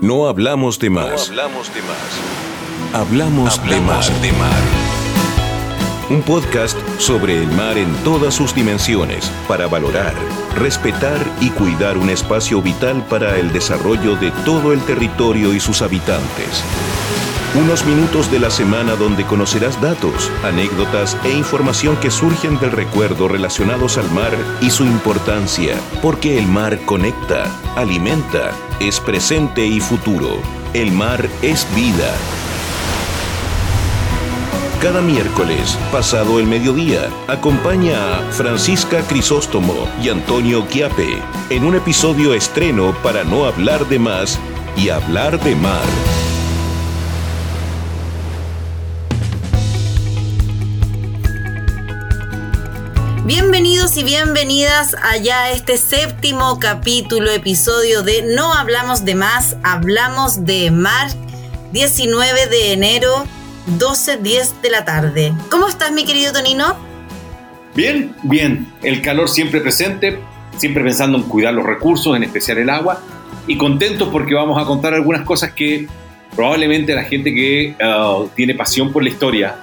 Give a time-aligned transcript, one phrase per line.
[0.00, 1.28] No hablamos de más.
[1.28, 2.94] hablamos de más.
[2.94, 4.22] Hablamos, de más.
[4.22, 4.62] de mar.
[6.08, 10.14] Un podcast sobre el mar en todas sus dimensiones para valorar,
[10.54, 15.82] respetar y cuidar un espacio vital para el desarrollo de todo el territorio y sus
[15.82, 16.62] habitantes.
[17.54, 23.26] Unos minutos de la semana donde conocerás datos, anécdotas e información que surgen del recuerdo
[23.26, 30.42] relacionados al mar y su importancia, porque el mar conecta, alimenta, es presente y futuro.
[30.74, 32.14] El mar es vida.
[34.82, 42.34] Cada miércoles, pasado el mediodía, acompaña a Francisca Crisóstomo y Antonio Quiape en un episodio
[42.34, 44.38] estreno para no hablar de más
[44.76, 46.27] y hablar de mar.
[53.28, 60.46] Bienvenidos y bienvenidas allá a este séptimo capítulo, episodio de No hablamos de más, hablamos
[60.46, 61.10] de mar,
[61.74, 63.26] 19 de enero,
[63.78, 65.34] 12.10 de la tarde.
[65.50, 66.74] ¿Cómo estás, mi querido Tonino?
[67.74, 68.66] Bien, bien.
[68.82, 70.18] El calor siempre presente,
[70.56, 73.02] siempre pensando en cuidar los recursos, en especial el agua,
[73.46, 75.86] y contentos porque vamos a contar algunas cosas que
[76.34, 79.54] probablemente la gente que uh, tiene pasión por la historia,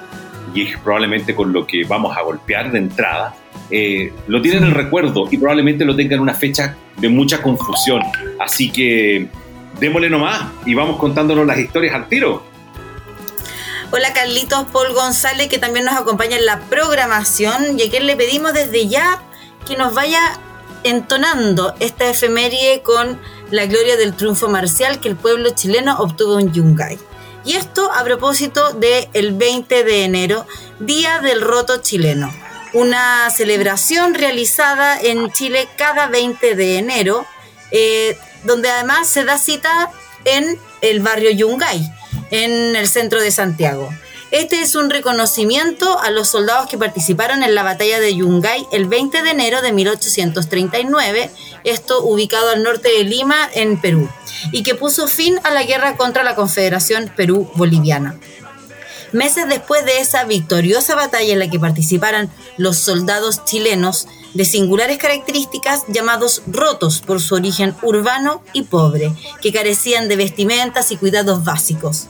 [0.54, 3.34] y probablemente con lo que vamos a golpear de entrada,
[3.72, 7.42] eh, lo tienen en el recuerdo y probablemente lo tengan en una fecha de mucha
[7.42, 8.02] confusión.
[8.40, 9.28] Así que
[9.80, 12.44] démosle nomás y vamos contándonos las historias al tiro.
[13.92, 18.16] Hola Carlitos Paul González, que también nos acompaña en la programación y a quien le
[18.16, 19.22] pedimos desde ya
[19.68, 20.20] que nos vaya
[20.84, 23.20] entonando esta efeméride con
[23.52, 27.00] la gloria del triunfo marcial que el pueblo chileno obtuvo en Yungay.
[27.46, 30.46] Y esto a propósito del 20 de enero,
[30.80, 32.32] Día del Roto Chileno
[32.76, 37.26] una celebración realizada en Chile cada 20 de enero,
[37.72, 39.92] eh, donde además se da cita
[40.26, 41.90] en el barrio Yungay,
[42.32, 43.90] en el centro de Santiago.
[44.32, 48.88] Este es un reconocimiento a los soldados que participaron en la batalla de Yungay el
[48.88, 51.30] 20 de enero de 1839,
[51.64, 54.10] esto ubicado al norte de Lima, en Perú,
[54.52, 58.20] y que puso fin a la guerra contra la Confederación Perú-Boliviana.
[59.16, 64.98] Meses después de esa victoriosa batalla en la que participaron los soldados chilenos de singulares
[64.98, 71.46] características llamados rotos por su origen urbano y pobre, que carecían de vestimentas y cuidados
[71.46, 72.08] básicos.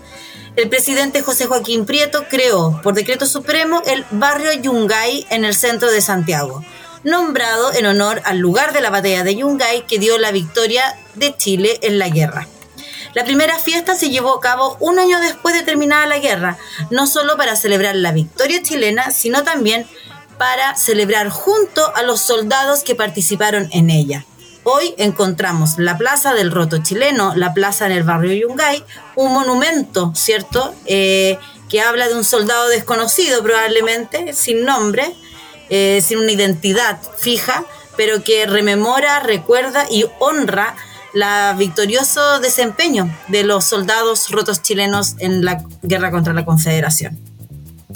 [0.56, 5.92] El presidente José Joaquín Prieto creó, por decreto supremo, el barrio Yungay en el centro
[5.92, 6.66] de Santiago,
[7.04, 11.38] nombrado en honor al lugar de la batalla de Yungay que dio la victoria de
[11.38, 12.48] Chile en la guerra.
[13.16, 16.58] La primera fiesta se llevó a cabo un año después de terminada la guerra,
[16.92, 19.88] no solo para celebrar la victoria chilena, sino también
[20.38, 24.26] para celebrar junto a los soldados que participaron en ella.
[24.64, 28.84] Hoy encontramos la Plaza del Roto Chileno, la plaza en el barrio Yungay,
[29.16, 30.76] un monumento, ¿cierto?
[30.86, 31.40] Eh,
[31.70, 35.16] que habla de un soldado desconocido probablemente, sin nombre,
[35.70, 37.64] eh, sin una identidad fija,
[37.96, 40.76] pero que rememora, recuerda y honra
[41.16, 47.18] la victorioso desempeño de los soldados rotos chilenos en la guerra contra la Confederación.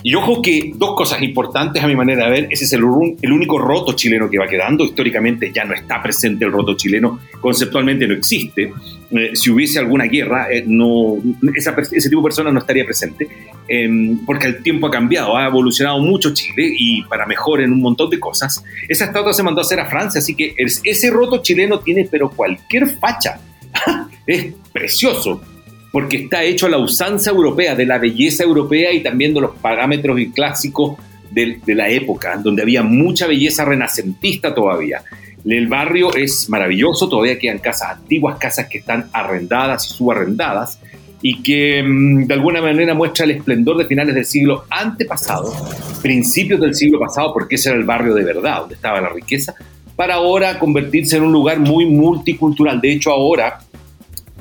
[0.01, 2.81] Y ojo que dos cosas importantes a mi manera de ver, ese es el,
[3.21, 7.19] el, único roto chileno que va quedando, históricamente ya no está presente el roto chileno,
[7.41, 8.71] conceptualmente no existe,
[9.11, 11.17] eh, si hubiese alguna guerra, eh, no,
[11.53, 13.27] ese tipo de persona no estaría presente,
[13.67, 13.89] eh,
[14.25, 18.09] porque el tiempo ha cambiado, ha evolucionado mucho Chile y para mejor en un montón
[18.09, 18.63] de cosas.
[18.87, 22.29] Esa estatua se mandó a hacer a Francia, así que ese roto chileno tiene pero
[22.29, 23.39] cualquier facha,
[24.27, 25.41] es precioso
[25.91, 29.55] porque está hecho a la usanza europea, de la belleza europea y también de los
[29.55, 30.97] parámetros clásicos
[31.31, 35.03] de, de la época, donde había mucha belleza renacentista todavía.
[35.45, 40.79] El barrio es maravilloso, todavía quedan casas antiguas, casas que están arrendadas y subarrendadas,
[41.21, 45.53] y que mm, de alguna manera muestra el esplendor de finales del siglo antepasado,
[46.01, 49.53] principios del siglo pasado, porque ese era el barrio de verdad, donde estaba la riqueza,
[49.95, 52.79] para ahora convertirse en un lugar muy multicultural.
[52.79, 53.59] De hecho, ahora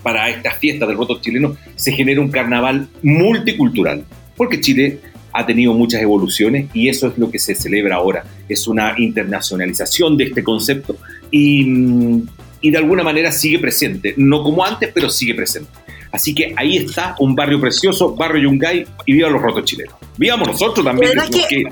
[0.09, 4.07] para estas fiestas del voto chileno se genera un carnaval multicultural,
[4.39, 5.01] porque Chile
[5.35, 8.25] ha tenido muchas evoluciones y eso es lo que se celebra ahora.
[8.49, 10.97] Es una internacionalización de este concepto
[11.31, 12.27] y, mm,
[12.63, 15.69] y de alguna manera sigue presente, no como antes, pero sigue presente.
[16.11, 19.95] Así que ahí está un barrio precioso, barrio Yungay, y viva los rotos chilenos.
[20.17, 21.13] Vivamos nosotros también.
[21.51, 21.65] Que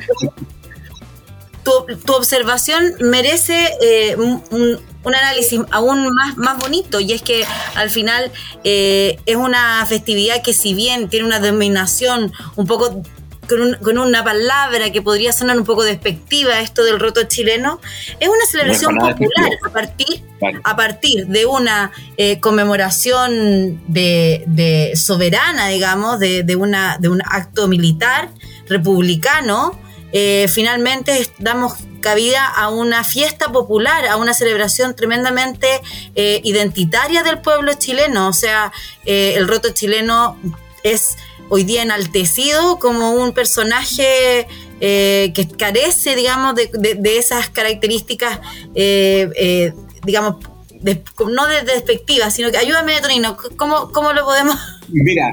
[2.04, 4.78] tu, observación merece eh, un,
[5.14, 7.44] análisis aún más, más bonito y es que
[7.74, 8.30] al final
[8.64, 13.02] eh, es una festividad que si bien tiene una denominación un poco
[13.46, 17.80] con, una palabra que podría sonar un poco despectiva esto del roto chileno,
[18.20, 20.22] es una celebración popular a partir
[20.64, 28.28] a partir de una eh, conmemoración de, soberana, digamos, de, una, de un acto militar
[28.68, 29.78] republicano,
[30.12, 35.66] eh, finalmente damos cabida a una fiesta popular, a una celebración tremendamente
[36.14, 38.28] eh, identitaria del pueblo chileno.
[38.28, 38.72] O sea,
[39.04, 40.36] el roto chileno
[40.82, 41.16] es
[41.48, 44.46] hoy día enaltecido como un personaje
[44.80, 48.40] eh, que carece, digamos, de, esas características,
[48.74, 50.36] eh, eh, digamos,
[51.26, 54.56] no de despectivas, sino que ayúdame, Tonino, ¿cómo, cómo lo podemos...?
[54.88, 55.30] Mira,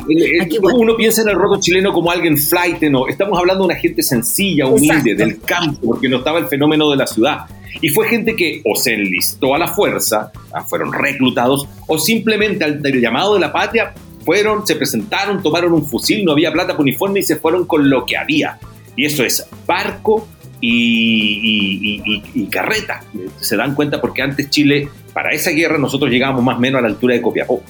[0.75, 4.01] uno piensa en el roto chileno como alguien flight, no, estamos hablando de una gente
[4.03, 7.45] sencilla, humilde, del campo, porque no estaba el fenómeno de la ciudad.
[7.81, 12.63] Y fue gente que o se enlistó a la fuerza, ah, fueron reclutados, o simplemente
[12.63, 16.81] al llamado de la patria fueron, se presentaron, tomaron un fusil, no había plata para
[16.81, 18.57] uniforme y se fueron con lo que había.
[18.95, 20.27] Y eso es barco
[20.61, 23.03] y, carreta.
[23.39, 26.83] Se dan cuenta porque antes Chile, para esa guerra, nosotros llegábamos más o menos a
[26.83, 27.61] la altura de Copiapó.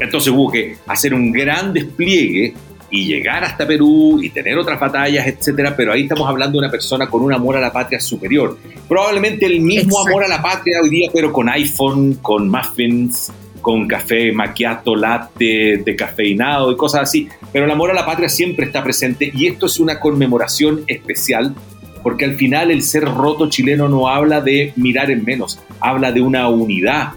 [0.00, 2.54] Entonces hubo que hacer un gran despliegue
[2.90, 6.70] y llegar hasta Perú y tener otras batallas, etcétera, pero ahí estamos hablando de una
[6.70, 8.56] persona con un amor a la patria superior.
[8.88, 13.88] Probablemente el mismo amor a la patria hoy día, pero con iPhone, con muffins, con
[13.88, 17.28] café macchiato, latte, cafeinado y cosas así.
[17.52, 21.54] Pero el amor a la patria siempre está presente y esto es una conmemoración especial
[22.04, 26.20] porque al final el ser roto chileno no habla de mirar en menos, habla de
[26.20, 27.14] una unidad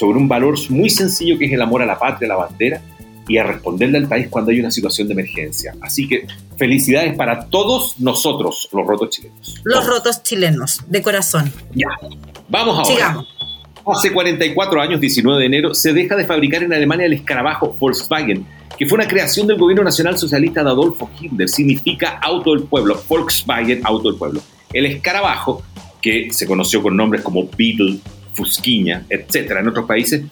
[0.00, 2.80] sobre un valor muy sencillo que es el amor a la patria, a la bandera
[3.28, 5.74] y a responderle al país cuando hay una situación de emergencia.
[5.82, 6.26] Así que
[6.56, 9.60] felicidades para todos nosotros, los rotos chilenos.
[9.62, 11.52] Los rotos chilenos, de corazón.
[11.74, 11.88] Ya,
[12.48, 12.90] vamos ahora.
[12.90, 13.26] Sigamos.
[13.86, 18.46] Hace 44 años, 19 de enero, se deja de fabricar en Alemania el escarabajo Volkswagen,
[18.78, 21.48] que fue una creación del gobierno nacional socialista de Adolfo Hitler.
[21.48, 24.40] Significa auto del pueblo, Volkswagen, auto del pueblo.
[24.72, 25.62] El escarabajo,
[26.00, 28.00] que se conoció con nombres como Beetle,
[28.34, 30.22] Fusquiña, etcétera, en otros países,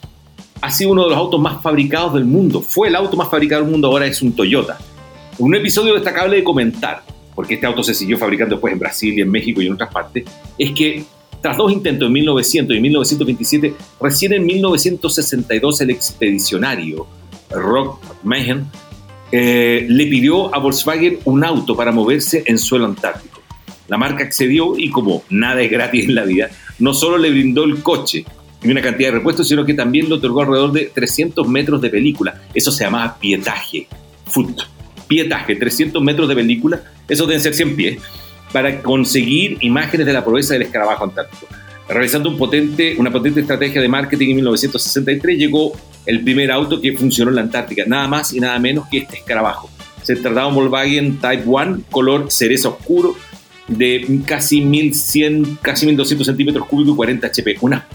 [0.61, 2.61] ha sido uno de los autos más fabricados del mundo.
[2.61, 4.79] Fue el auto más fabricado del mundo, ahora es un Toyota.
[5.39, 7.03] Un episodio destacable de comentar,
[7.35, 9.93] porque este auto se siguió fabricando después en Brasil y en México y en otras
[9.93, 10.25] partes,
[10.59, 11.05] es que
[11.41, 17.07] tras dos intentos en 1900 y 1927, recién en 1962 el expedicionario
[17.51, 18.65] Rock Mayhem
[19.31, 23.41] eh, le pidió a Volkswagen un auto para moverse en suelo antártico.
[23.87, 27.65] La marca accedió y como nada es gratis en la vida, no solo le brindó
[27.65, 28.25] el coche
[28.63, 31.91] y una cantidad de repuestos, sino que también le otorgó alrededor de 300 metros de
[31.91, 32.43] película.
[32.55, 33.87] Eso se llamaba pietaje,
[34.27, 34.63] foot.
[35.07, 37.99] Pietaje, 300 metros de película, eso deben ser 100 pies
[38.53, 41.47] para conseguir imágenes de la proeza del escarabajo antártico.
[41.89, 45.73] Realizando una potente estrategia de marketing en 1963, llegó
[46.05, 49.17] el primer auto que funcionó en la Antártica, nada más y nada menos que este
[49.17, 49.71] escarabajo.
[50.03, 53.15] Se trataba de un Volkswagen Type 1, color cereza oscuro,
[53.69, 57.57] de casi 1100, casi 1200 centímetros cúbicos y 40 HP.
[57.61, 57.87] Una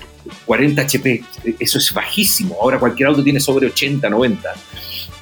[0.46, 1.24] 40 HP,
[1.60, 2.56] eso es bajísimo.
[2.62, 4.54] Ahora cualquier auto tiene sobre 80, 90.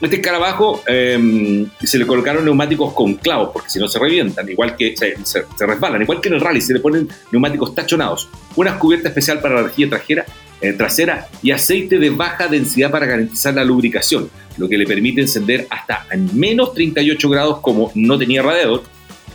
[0.01, 4.75] Este escarabajo em, se le colocaron neumáticos con clavos, porque si no se revientan, igual
[4.75, 8.27] que se, resbalan, igual que en el rally, se le ponen neumáticos tachonados.
[8.55, 10.25] Una cubierta especial para la rejilla trasera,
[10.59, 15.21] eh, trasera y aceite de baja densidad para garantizar la lubricación, lo que le permite
[15.21, 18.83] encender hasta en menos 38 grados como no tenía radiador.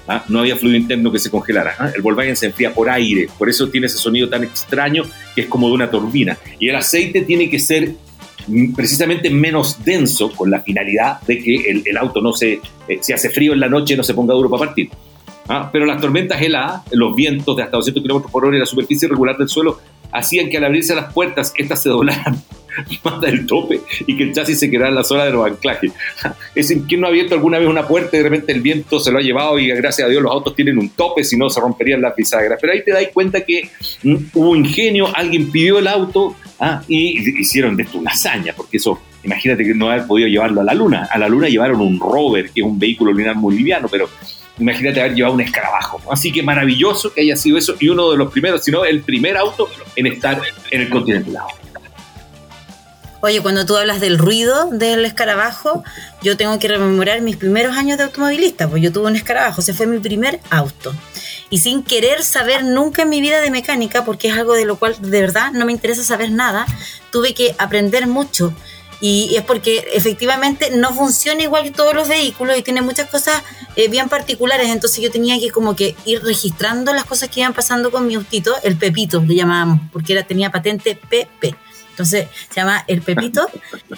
[0.08, 0.24] ¿Ah?
[0.28, 1.74] No había fluido interno que se congelara.
[1.78, 1.90] ¿ah?
[1.94, 5.04] El Volkswagen se enfría por aire, por eso tiene ese sonido tan extraño
[5.34, 6.38] que es como de una turbina.
[6.58, 7.92] Y el aceite tiene que ser
[8.75, 13.52] precisamente menos denso con la finalidad de que el, auto no se, eh, hace frío
[13.52, 14.90] en la noche, no se ponga duro para partir.
[15.48, 15.70] ¿Ah?
[15.72, 19.06] Pero las tormentas heladas, los vientos de hasta 200 km por hora y la superficie
[19.06, 19.80] irregular del suelo
[20.12, 22.42] hacían que al abrirse las puertas, estas se doblaran
[23.04, 25.92] más del tope y que el chasis se quedara en la zona de los anclajes.
[26.54, 28.99] Es decir, ¿quién no ha abierto alguna vez una puerta y de repente el viento
[28.99, 31.50] se lo ha llevado y gracias a Dios los autos tienen un tope, si no
[31.50, 32.59] se romperían las bisagras?
[32.61, 33.68] Pero ahí te das cuenta que
[34.02, 38.78] mm, hubo ingenio, alguien pidió el auto ah, y hicieron de esto una hazaña, porque
[38.78, 41.09] eso, imagínate que no haber podido llevarlo a la luna.
[41.11, 44.09] A la luna llevaron un rover, que es un vehículo lunar muy liviano, pero
[44.59, 46.00] imagínate haber llevado un escarabajo.
[46.11, 49.00] Así que maravilloso que haya sido eso y uno de los primeros, si no el
[49.00, 50.40] primer auto en estar
[50.71, 51.33] en el continente.
[53.26, 55.83] Oye, cuando tú hablas del ruido del escarabajo,
[56.23, 59.75] yo tengo que rememorar mis primeros años de automovilista, pues yo tuve un escarabajo, ese
[59.75, 60.95] fue mi primer auto.
[61.50, 64.76] Y sin querer saber nunca en mi vida de mecánica, porque es algo de lo
[64.76, 66.66] cual de verdad no me interesa saber nada,
[67.11, 68.54] tuve que aprender mucho.
[69.00, 73.42] Y, es porque efectivamente no funciona igual que todos los vehículos y tiene muchas cosas
[73.75, 74.68] eh, bien particulares.
[74.68, 78.14] Entonces yo tenía que como que ir registrando las cosas que iban pasando con mi
[78.14, 81.65] autito, el Pepito le llamábamos, porque era, tenía patente PP.
[81.96, 83.48] Entonces se llama El Pepito.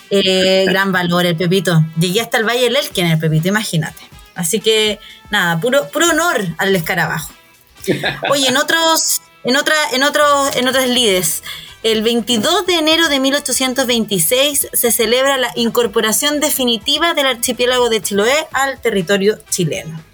[0.09, 1.85] Eh, gran valor el Pepito.
[1.99, 4.01] Llegué hasta el Valle del Elquen en el Pepito, imagínate.
[4.37, 5.01] Así que
[5.31, 7.33] nada, puro, puro honor al escarabajo.
[8.31, 11.43] Oye, en otros, En, otra, en, otros, en otras lides,
[11.83, 18.47] el 22 de enero de 1826 se celebra la incorporación definitiva del archipiélago de Chiloé
[18.53, 20.08] al territorio chileno.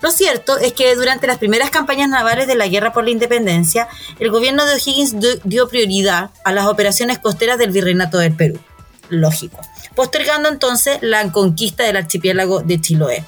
[0.00, 3.88] Lo cierto es que durante las primeras campañas navales de la Guerra por la Independencia,
[4.18, 8.58] el gobierno de O'Higgins dio prioridad a las operaciones costeras del Virreinato del Perú.
[9.08, 9.58] Lógico.
[9.94, 13.24] Postergando entonces la conquista del archipiélago de Chiloé.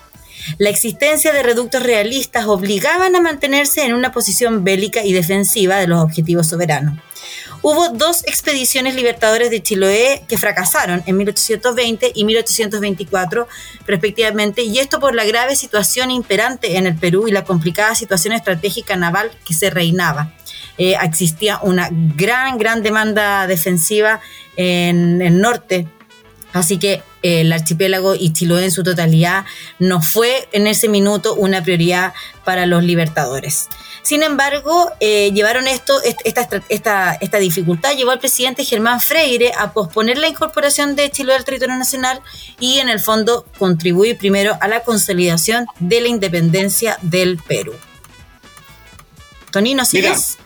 [0.59, 5.87] La existencia de reductos realistas obligaban a mantenerse en una posición bélica y defensiva de
[5.87, 6.99] los objetivos soberanos.
[7.63, 13.49] Hubo dos expediciones libertadores de Chiloé que fracasaron en 1820 y 1824
[13.87, 18.35] respectivamente, y esto por la grave situación imperante en el Perú y la complicada situación
[18.35, 20.33] estratégica naval que se reinaba.
[20.79, 24.21] Eh, existía una gran, gran demanda defensiva
[24.57, 25.87] en el norte
[26.52, 29.45] Así que eh, el archipiélago y Chiloé en su totalidad
[29.78, 32.12] no fue en ese minuto una prioridad
[32.45, 33.69] para los libertadores.
[34.02, 39.73] Sin embargo, eh, llevaron esto, esta, esta, esta, dificultad llevó al presidente Germán Freire a
[39.73, 42.21] posponer la incorporación de Chiloé al territorio nacional
[42.59, 47.75] y en el fondo contribuir primero a la consolidación de la independencia del Perú.
[49.52, 50.38] Tonino, ¿sigues?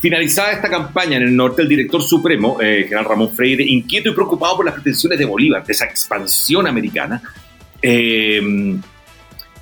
[0.00, 4.14] Finalizada esta campaña en el norte, el director supremo, eh, general Ramón Freire, inquieto y
[4.14, 7.20] preocupado por las pretensiones de Bolívar, de esa expansión americana,
[7.82, 8.40] eh,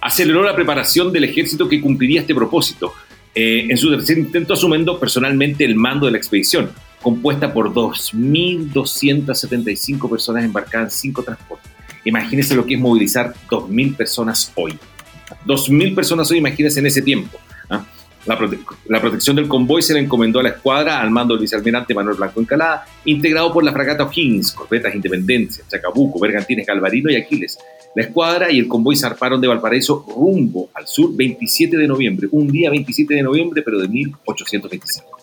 [0.01, 2.93] aceleró la preparación del ejército que cumpliría este propósito.
[3.35, 10.11] Eh, en su tercer intento, asumiendo personalmente el mando de la expedición, compuesta por 2.275
[10.11, 11.71] personas embarcadas en cinco transportes.
[12.05, 14.79] Imagínense lo que es movilizar 2.000 personas hoy.
[15.47, 17.39] 2.000 personas hoy, imagínense en ese tiempo.
[17.71, 17.85] ¿ah?
[18.27, 22.17] La, protección del convoy se le encomendó a la escuadra al mando del vicealmirante Manuel
[22.17, 27.57] Blanco Encalada, integrado por la fragata O'Higgins, corbetas Independencia, Chacabuco, Bergantines Galvarino y Aquiles.
[27.95, 32.49] La escuadra y el convoy zarparon de Valparaíso rumbo al sur 27 de noviembre, un
[32.49, 35.17] día 27 de noviembre, pero de 1825.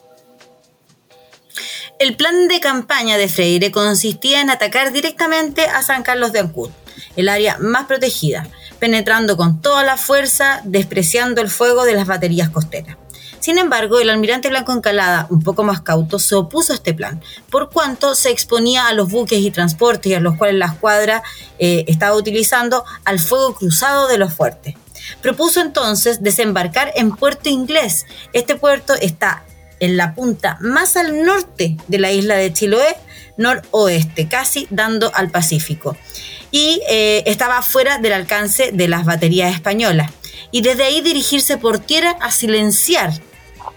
[2.00, 6.70] El plan de campaña de Freire consistía en atacar directamente a San Carlos de Ancud,
[7.18, 8.50] el área más protegida
[8.84, 12.98] penetrando con toda la fuerza, despreciando el fuego de las baterías costeras.
[13.40, 17.22] Sin embargo, el almirante Blanco Encalada, un poco más cauto, se opuso a este plan,
[17.50, 21.24] por cuanto se exponía a los buques y transportes a los cuales la escuadra
[21.60, 24.76] eh, estaba utilizando al fuego cruzado de los fuertes.
[25.22, 28.06] Propuso entonces desembarcar en Puerto Inglés.
[28.34, 29.46] Este puerto está
[29.80, 32.98] en la punta más al norte de la isla de Chiloé,
[33.38, 35.96] noroeste, casi dando al Pacífico
[36.54, 40.12] y eh, estaba fuera del alcance de las baterías españolas.
[40.52, 43.12] Y desde ahí dirigirse por tierra a silenciar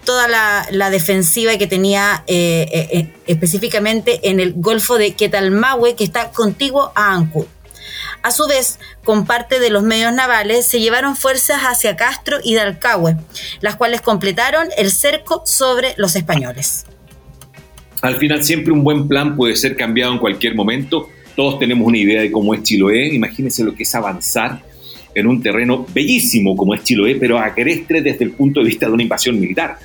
[0.05, 6.29] toda la, defensiva que tenía eh, eh, específicamente en el Golfo de Quetalmahue, que está
[6.29, 7.47] contiguo a Ancud.
[8.21, 12.53] A su vez, con parte de los medios navales, se llevaron fuerzas hacia Castro y
[12.53, 13.17] Dalcahue,
[13.59, 16.85] las cuales completaron el cerco sobre los españoles.
[18.03, 21.99] Al final, siempre un buen plan puede ser cambiado en cualquier momento todos tenemos una
[21.99, 23.13] idea de cómo es Chiloé.
[23.13, 24.59] Imagínense lo que es avanzar
[25.13, 28.93] en un terreno bellísimo como es Chiloé, pero agreste desde el punto de vista de
[28.93, 29.77] una invasión militar.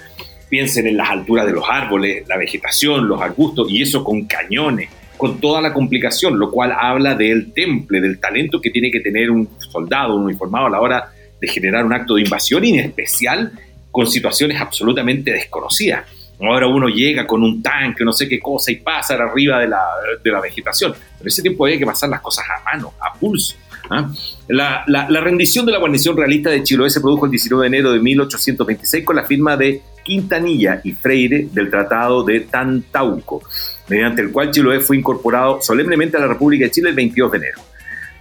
[0.48, 4.88] Piensen en las alturas de los árboles, la vegetación, los arbustos, y eso con cañones,
[5.18, 9.30] con toda la complicación, lo cual habla del temple, del talento que tiene que tener
[9.30, 12.86] un soldado, un uniformado a la hora de generar un acto de invasión, y en
[12.86, 13.52] especial
[13.90, 16.06] con situaciones absolutamente desconocidas.
[16.42, 19.80] Ahora uno llega con un tanque, no sé qué cosa, y pasa arriba de la,
[20.22, 20.92] de la vegetación.
[20.92, 23.54] Pero ese tiempo había que pasar las cosas a mano, a pulso.
[23.90, 24.10] ¿ah?
[24.48, 27.66] La, la, la, rendición de la guarnición realista de Chiloé se produjo el 19 de
[27.68, 33.42] enero de 1826 con la firma de Quintanilla y Freire del Tratado de Tantauco,
[33.88, 37.38] mediante el cual Chiloé fue incorporado solemnemente a la República de Chile el 22 de
[37.38, 37.60] enero.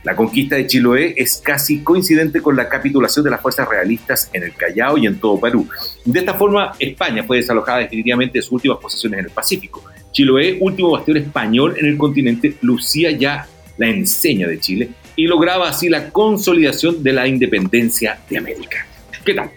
[0.03, 4.43] La conquista de Chiloé es casi coincidente con la capitulación de las fuerzas realistas en
[4.43, 5.67] el Callao y en todo Perú.
[6.03, 9.83] De esta forma, España fue desalojada definitivamente de sus últimas posiciones en el Pacífico.
[10.11, 15.69] Chiloé, último bastión español en el continente, lucía ya la enseña de Chile y lograba
[15.69, 18.87] así la consolidación de la independencia de América.
[19.23, 19.51] ¿Qué tal?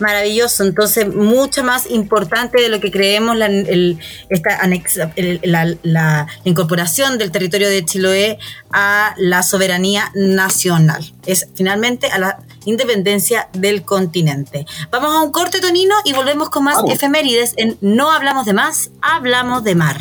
[0.00, 3.48] Maravilloso, entonces mucho más importante de lo que creemos la,
[4.28, 4.60] esta
[5.82, 8.38] la, incorporación del territorio de Chiloé
[8.72, 11.12] a la soberanía nacional.
[11.26, 14.66] Es finalmente a la independencia del continente.
[14.90, 18.90] Vamos a un corte, Tonino, y volvemos con más efemérides en No hablamos de más,
[19.02, 19.96] hablamos de mar.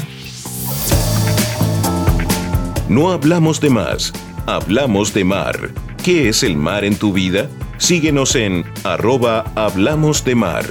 [2.89, 4.13] No hablamos de más,
[4.46, 5.70] hablamos de mar.
[6.04, 7.50] ¿Qué es el mar en tu vida?
[7.78, 10.66] Síguenos en arroba Hablamos de Mar.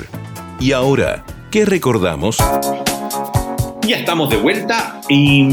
[0.59, 2.39] Y ahora, ¿qué recordamos?
[3.87, 5.47] Ya estamos de vuelta y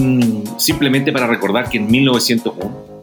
[0.58, 2.96] simplemente para recordar que en 1901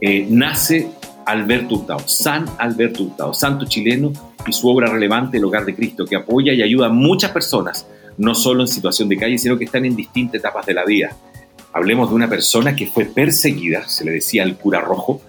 [0.00, 0.90] eh, nace
[1.26, 4.12] Alberto Hurtado, San Alberto Hurtado, santo chileno
[4.46, 7.86] y su obra relevante, El Hogar de Cristo, que apoya y ayuda a muchas personas,
[8.18, 11.16] no solo en situación de calle, sino que están en distintas etapas de la vida.
[11.72, 15.22] Hablemos de una persona que fue perseguida, se le decía el cura rojo,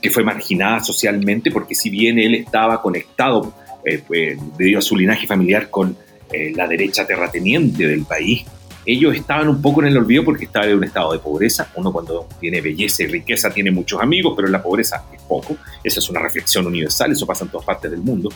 [0.00, 3.52] que fue marginada socialmente, porque si bien él estaba conectado
[3.84, 5.96] eh, pues, debido a su linaje familiar con
[6.32, 8.44] eh, la derecha terrateniente del país,
[8.84, 11.70] ellos estaban un poco en el olvido porque estaba en un estado de pobreza.
[11.76, 15.56] Uno cuando tiene belleza y riqueza tiene muchos amigos, pero en la pobreza es poco.
[15.82, 18.28] Esa es una reflexión universal, eso pasa en todas partes del mundo.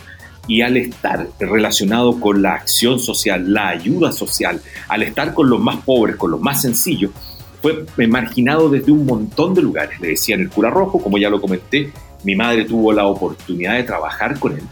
[0.47, 5.59] Y al estar relacionado con la acción social, la ayuda social, al estar con los
[5.59, 7.11] más pobres, con los más sencillos,
[7.61, 9.99] fue marginado desde un montón de lugares.
[9.99, 11.91] Le decían el cura rojo, como ya lo comenté,
[12.23, 14.63] mi madre tuvo la oportunidad de trabajar con él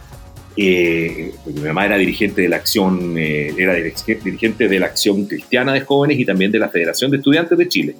[0.56, 5.74] eh, mi mamá era dirigente de la acción, eh, era dirigente de la acción cristiana
[5.74, 7.96] de jóvenes y también de la Federación de Estudiantes de Chile.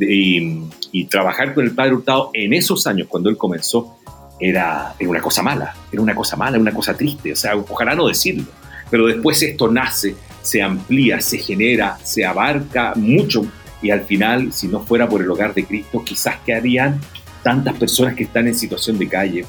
[0.00, 3.98] y, trabajar con el padre Hurtado en esos años, cuando él comenzó,
[4.40, 7.94] era, era, una cosa mala, era una cosa mala, una cosa triste, o sea, ojalá
[7.94, 8.44] no decirlo,
[8.90, 13.44] pero después esto nace, se amplía, se genera, se abarca mucho
[13.82, 17.00] y al final, si no fuera por el hogar de Cristo, quizás que harían
[17.42, 19.44] tantas personas que están en situación de calle,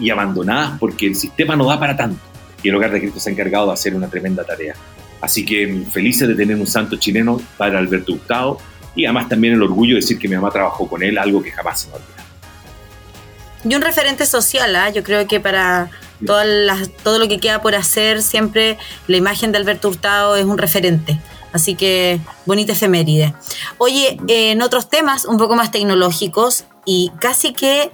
[0.00, 2.20] y abandonadas porque el sistema no da para tanto.
[2.62, 4.74] Y el Hogar de Cristo se ha encargado de hacer una tremenda tarea.
[5.20, 8.58] Así que mm, felices de tener un santo chileno, Padre Alberto Hurtado,
[8.94, 11.50] y además también el orgullo de decir que mi mamá trabajó con él, algo que
[11.50, 12.08] jamás se me olvida.
[13.64, 14.90] Y un referente social, ¿ah?
[14.90, 15.90] yo creo que para
[16.26, 18.76] todas las, todo lo que queda por hacer, siempre
[19.06, 21.18] la imagen de Alberto Hurtado es un referente.
[21.52, 23.34] Así que bonita efeméride.
[23.78, 27.92] Oye, en otros temas un poco más tecnológicos y casi que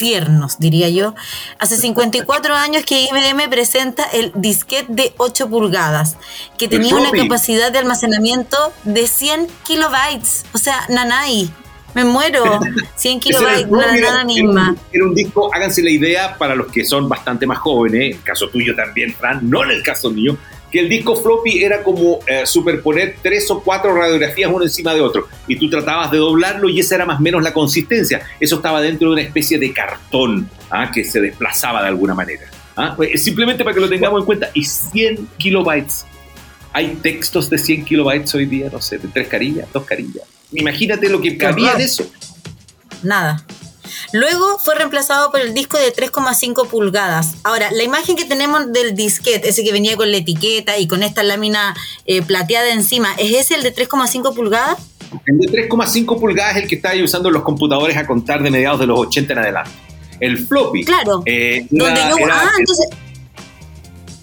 [0.00, 1.14] tiernos, diría yo.
[1.58, 6.16] Hace 54 años que IBM presenta el disquete de 8 pulgadas,
[6.56, 10.46] que tenía una capacidad de almacenamiento de 100 kilobytes.
[10.54, 11.50] O sea, nanay.
[11.92, 12.60] Me muero.
[12.96, 14.74] 100 kilobytes, nada misma.
[14.90, 18.22] Era un disco, háganse la idea para los que son bastante más jóvenes, en el
[18.22, 20.38] caso tuyo también, Fran, no en el caso mío,
[20.70, 25.00] que el disco floppy era como eh, superponer tres o cuatro radiografías uno encima de
[25.00, 28.22] otro y tú tratabas de doblarlo y esa era más o menos la consistencia.
[28.38, 30.90] Eso estaba dentro de una especie de cartón ¿ah?
[30.92, 32.42] que se desplazaba de alguna manera.
[32.76, 32.94] ¿ah?
[32.96, 34.50] Pues, simplemente para que lo tengamos en cuenta.
[34.54, 36.06] Y 100 kilobytes.
[36.72, 40.24] Hay textos de 100 kilobytes hoy día, no sé, de tres carillas, dos carillas.
[40.52, 42.08] Imagínate lo que cabía en eso.
[43.02, 43.44] Nada.
[44.12, 47.34] Luego fue reemplazado por el disco de 3,5 pulgadas.
[47.44, 51.02] Ahora, la imagen que tenemos del disquete, ese que venía con la etiqueta y con
[51.02, 51.74] esta lámina
[52.06, 54.78] eh, plateada encima, ¿es ese el de 3,5 pulgadas?
[55.26, 58.80] El de 3,5 pulgadas es el que está usando los computadores a contar de mediados
[58.80, 59.70] de los 80 en adelante.
[60.20, 60.84] El floppy.
[60.84, 61.22] Claro.
[61.24, 62.88] Eh, donde yo, ah, entonces.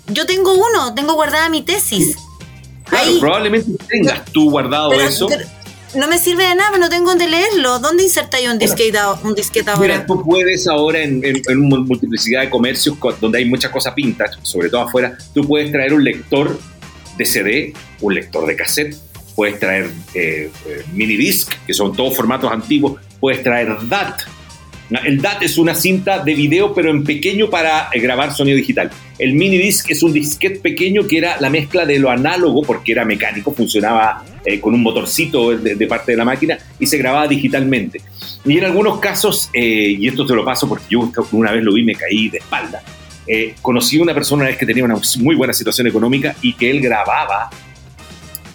[0.07, 2.17] Yo tengo uno, tengo guardada mi tesis.
[2.85, 5.27] Claro, probablemente tengas tú guardado eso
[5.97, 7.79] no me sirve de nada, no tengo donde leerlo.
[7.79, 9.81] ¿Dónde inserta yo un disquete, un disquete ahora?
[9.81, 14.37] Mira, tú puedes ahora en, en, una multiplicidad de comercios donde hay muchas cosas pintas,
[14.43, 16.59] sobre todo afuera, tú puedes traer un lector
[17.17, 18.95] de CD, un lector de cassette,
[19.35, 24.21] puedes traer eh, eh, mini disc, que son todos formatos antiguos, puedes traer DAT,
[24.89, 28.89] el DAT es una cinta de video, pero en pequeño para eh, grabar sonido digital.
[29.19, 32.93] El mini disc es un disquete pequeño que era la mezcla de lo análogo, porque
[32.93, 37.27] era mecánico, funcionaba eh, con un motorcito de, parte de la máquina y se grababa
[37.27, 38.01] digitalmente.
[38.45, 41.73] Y en algunos casos, eh, y esto te lo paso porque yo una vez lo
[41.73, 42.81] vi me caí de espalda,
[43.61, 46.79] conocí a una persona vez que tenía una muy buena situación económica y que él
[46.79, 47.49] grababa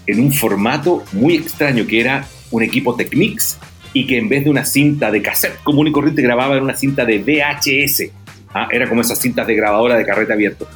[0.07, 3.59] en un formato muy extraño que era un equipo Technics
[3.93, 6.75] y que en vez de una cinta de cassette común y corriente grababa en una
[6.75, 8.11] cinta de VHS.
[8.55, 8.69] ¿ah?
[8.71, 10.69] Era como esas cintas de grabadora de carrete abierto.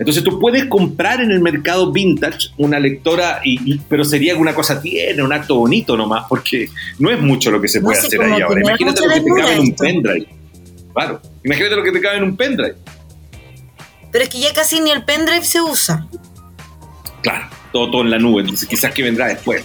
[0.00, 4.80] Entonces tú puedes comprar en el mercado vintage una lectora, y, pero sería una cosa
[4.80, 8.40] tiene un acto bonito nomás, porque no es mucho lo que se puede hacer ahí
[8.40, 8.62] ahora.
[8.62, 10.28] Imagínate lo que te cabe en un pendrive.
[10.94, 12.76] Claro, imagínate lo que te cabe en un pendrive.
[14.10, 16.08] Pero es que ya casi ni el pendrive se usa.
[17.22, 19.62] Claro, todo, todo en la nube, entonces quizás que vendrá después,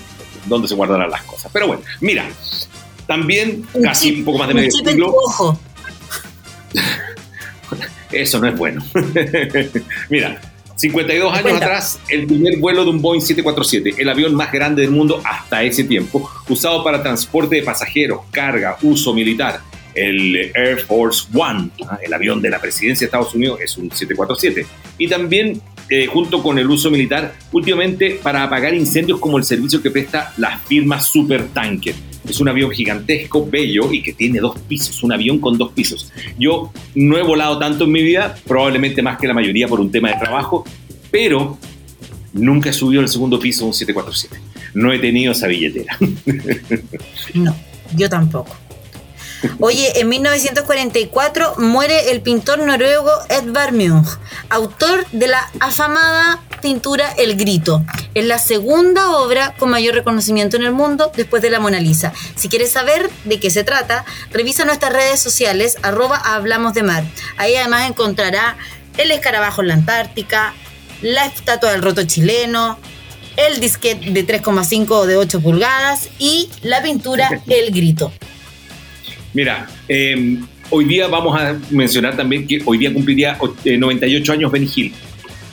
[0.47, 1.49] dónde se guardarán las cosas.
[1.53, 2.25] Pero bueno, mira,
[3.07, 5.13] también, casi un poco más de medio siglo.
[8.11, 8.83] Eso no es bueno.
[10.09, 10.39] Mira,
[10.75, 14.91] 52 años atrás, el primer vuelo de un Boeing 747, el avión más grande del
[14.91, 19.61] mundo hasta ese tiempo, usado para transporte de pasajeros, carga, uso militar.
[19.93, 21.97] El Air Force One, ¿ah?
[22.03, 24.65] el avión de la presidencia de Estados Unidos, es un 747.
[24.97, 29.81] Y también, eh, junto con el uso militar, últimamente para apagar incendios como el servicio
[29.81, 31.95] que presta la firma Supertanker
[32.27, 36.11] es un avión gigantesco, bello y que tiene dos pisos, un avión con dos pisos.
[36.37, 39.91] Yo no he volado tanto en mi vida, probablemente más que la mayoría por un
[39.91, 40.65] tema de trabajo,
[41.11, 41.57] pero
[42.33, 44.41] nunca he subido al segundo piso un 747.
[44.73, 45.97] No he tenido esa billetera.
[47.33, 47.55] No,
[47.95, 48.55] yo tampoco.
[49.59, 54.07] Oye, en 1944 muere el pintor noruego Edvard Munch,
[54.49, 57.85] autor de la afamada pintura El Grito.
[58.15, 62.11] Es la segunda obra con mayor reconocimiento en el mundo después de la Mona Lisa.
[62.35, 67.03] Si quieres saber de qué se trata, revisa nuestras redes sociales, arroba Hablamos de Mar.
[67.37, 68.57] Ahí además encontrará
[68.97, 70.55] el escarabajo en la Antártica,
[71.03, 72.79] la estatua del roto chileno,
[73.37, 78.11] el disquete de 3,5 o de 8 pulgadas y la pintura El Grito.
[79.35, 84.51] Mira, em, hoy día vamos a mencionar también que hoy día cumpliría 98 eh, años
[84.51, 84.93] Benny Hill.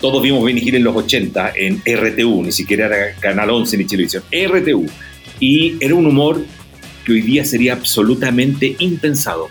[0.03, 3.85] Todos vimos Benny Hill en los 80 en RTU, ni siquiera era Canal 11 ni
[3.85, 4.85] televisión, RTU.
[5.39, 6.45] Y era un humor
[7.05, 9.49] que hoy día sería absolutamente impensado.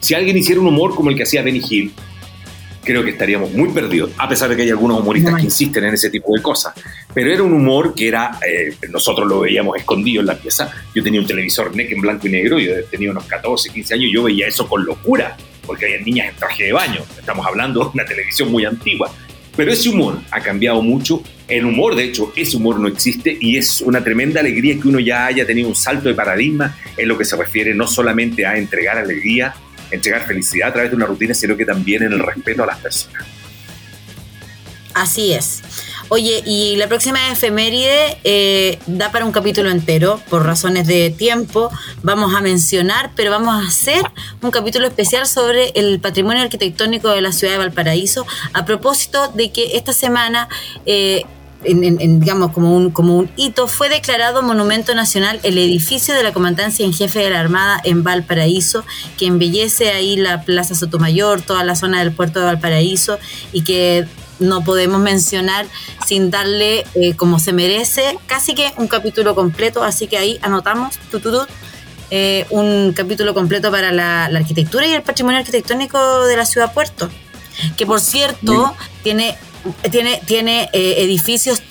[0.00, 1.92] Si alguien hiciera un humor como el que hacía Benny Hill,
[2.84, 5.94] creo que estaríamos muy perdidos, a pesar de que hay algunos humoristas que insisten en
[5.94, 6.74] ese tipo de cosas.
[7.14, 10.70] Pero era un humor que era, eh, nosotros lo veíamos escondido en la pieza.
[10.94, 14.06] Yo tenía un televisor NEC en blanco y negro, yo tenía unos 14, 15 años,
[14.10, 17.00] y yo veía eso con locura, porque había niñas en traje de baño.
[17.18, 19.10] Estamos hablando de una televisión muy antigua.
[19.60, 21.22] Pero ese humor ha cambiado mucho.
[21.46, 24.98] El humor, de hecho, ese humor no existe y es una tremenda alegría que uno
[25.00, 28.56] ya haya tenido un salto de paradigma en lo que se refiere no solamente a
[28.56, 29.54] entregar alegría,
[29.90, 32.78] entregar felicidad a través de una rutina, sino que también en el respeto a las
[32.78, 33.22] personas.
[34.94, 35.62] Así es.
[36.12, 41.70] Oye, y la próxima efeméride eh, da para un capítulo entero, por razones de tiempo.
[42.02, 44.02] Vamos a mencionar, pero vamos a hacer
[44.42, 49.52] un capítulo especial sobre el patrimonio arquitectónico de la ciudad de Valparaíso, a propósito de
[49.52, 50.48] que esta semana
[50.84, 51.22] eh,
[51.62, 56.32] en, digamos, como un, como un hito, fue declarado Monumento Nacional el edificio de la
[56.32, 58.84] Comandancia en Jefe de la Armada en Valparaíso,
[59.16, 63.18] que embellece ahí la Plaza Sotomayor, toda la zona del puerto de Valparaíso
[63.52, 64.08] y que
[64.40, 65.66] no podemos mencionar
[66.06, 68.18] sin darle eh, como se merece.
[68.26, 70.98] Casi que un capítulo completo, así que ahí anotamos
[72.10, 76.72] eh, un capítulo completo para la, la arquitectura y el patrimonio arquitectónico de la ciudad
[76.72, 77.08] puerto,
[77.76, 79.36] que por cierto tiene
[79.90, 81.62] tiene, tiene eh, edificios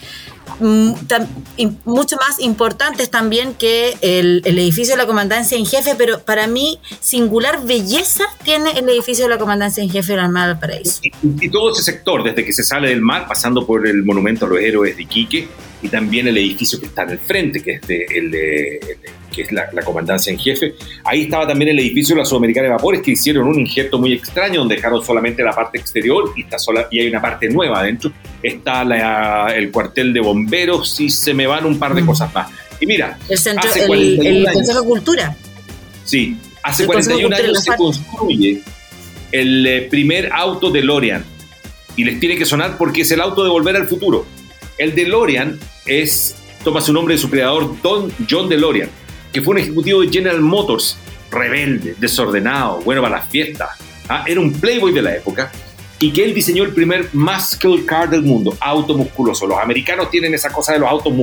[0.60, 6.80] mucho más importantes también que el, edificio de la comandancia en jefe, pero para mí
[7.00, 11.00] singular belleza tiene el edificio de la comandancia en jefe de la Armada del Paraíso.
[11.02, 14.50] Y, todo ese sector, desde que se sale del mar, pasando por el monumento a
[14.50, 15.48] los héroes de Iquique,
[15.82, 18.80] y también el edificio que está en el frente, que es el de
[19.30, 20.76] que es la, comandancia en jefe.
[21.04, 24.14] Ahí estaba también el edificio de la Sudamericana de Vapores, que hicieron un injerto muy
[24.14, 27.80] extraño, donde dejaron solamente la parte exterior y, está sola, y hay una parte nueva
[27.80, 28.12] adentro.
[28.42, 28.84] Está
[29.54, 32.06] el cuartel de bomberos y se me van un par de mm.
[32.06, 32.50] cosas más.
[32.80, 35.36] Y mira, el, centro, el, Consejo de Cultura.
[36.06, 38.62] Sí, hace 41 años se construye
[39.32, 41.24] el eh, primer auto de Lorian.
[41.96, 44.26] Y les tiene que sonar porque es el auto de Volver al Futuro.
[44.78, 48.90] El DeLorean es, toma su nombre de su creador, Don John DeLorean
[49.32, 50.98] que fue un ejecutivo de General Motors,
[51.32, 53.70] rebelde, desordenado, bueno para las fiestas.
[54.08, 54.24] ¿ah?
[54.28, 55.52] Era un playboy de la época
[56.00, 59.46] y que él diseñó el primer muscle car del mundo, auto musculoso.
[59.46, 61.14] Los americanos tienen esa cosa de los autos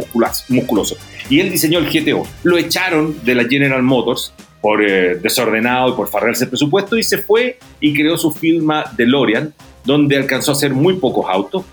[0.49, 0.99] musculosos.
[1.31, 2.27] Y él diseñó el GTO.
[2.43, 7.03] Lo echaron de la General Motors por eh, desordenado y por farrearse el presupuesto y
[7.03, 11.65] se fue y creó su firma DeLorean, donde alcanzó a hacer muy pocos autos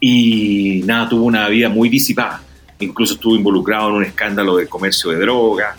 [0.00, 2.42] y nada, tuvo una vida muy disipada
[2.80, 5.74] incluso estuvo involucrado en un escándalo de comercio de droga.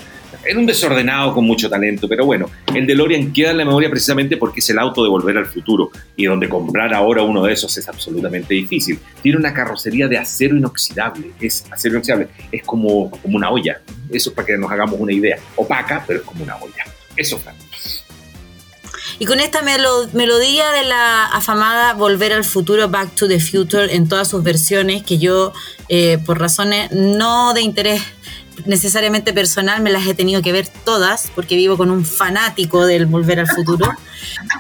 [0.46, 4.38] Era un desordenado con mucho talento, pero bueno, el DeLorean queda en la memoria precisamente
[4.38, 7.76] porque es el auto de volver al futuro y donde comprar ahora uno de esos
[7.78, 9.00] es absolutamente difícil.
[9.22, 13.82] Tiene una carrocería de acero inoxidable, es acero inoxidable, es como, como una olla.
[14.10, 15.38] Eso es para que nos hagamos una idea.
[15.56, 16.84] Opaca, pero es como una olla.
[17.16, 17.42] Eso,
[19.20, 24.08] y con esta melodía de la afamada Volver al Futuro, Back to the Future, en
[24.08, 25.54] todas sus versiones, que yo,
[25.90, 28.02] eh, por razones no de interés
[28.66, 33.06] necesariamente personal, me las he tenido que ver todas, porque vivo con un fanático del
[33.06, 33.88] Volver al Futuro.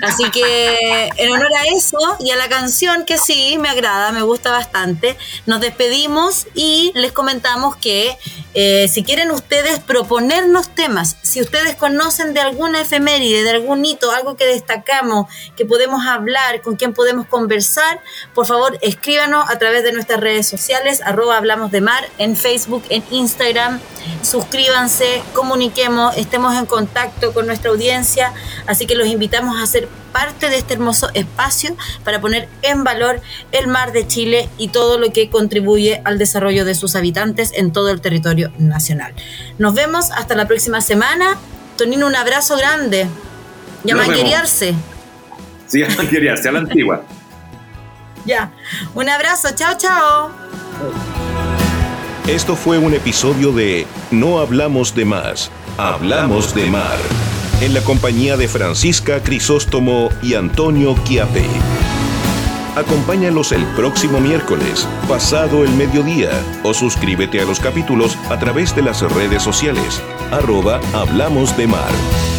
[0.01, 4.21] Así que en honor a eso y a la canción que sí me agrada, me
[4.21, 8.17] gusta bastante, nos despedimos y les comentamos que
[8.59, 14.11] eh, si quieren ustedes proponernos temas, si ustedes conocen de alguna efeméride, de algún hito,
[14.11, 18.01] algo que destacamos, que podemos hablar, con quien podemos conversar,
[18.33, 22.81] por favor escríbanos a través de nuestras redes sociales, arroba hablamos de mar, en Facebook,
[22.89, 23.79] en Instagram,
[24.23, 28.33] suscríbanse, comuniquemos, estemos en contacto con nuestra audiencia,
[28.65, 33.21] así que los invitamos a ser parte de este hermoso espacio para poner en valor
[33.51, 37.71] el mar de Chile y todo lo que contribuye al desarrollo de sus habitantes en
[37.71, 39.13] todo el territorio nacional.
[39.59, 41.37] Nos vemos hasta la próxima semana.
[41.77, 43.05] Tonino, un abrazo grande.
[43.85, 44.73] Y a manqueriarse.
[45.67, 47.03] Sí, a manqueriarse, a la antigua.
[48.25, 48.51] ya.
[48.95, 49.49] Un abrazo.
[49.53, 50.31] Chao, chao.
[52.25, 56.97] Esto fue un episodio de No hablamos de más, hablamos de mar.
[57.61, 61.45] En la compañía de Francisca Crisóstomo y Antonio Quiape.
[62.75, 66.29] Acompáñalos el próximo miércoles, pasado el mediodía,
[66.63, 72.36] o suscríbete a los capítulos a través de las redes sociales, arroba Hablamos de Mar.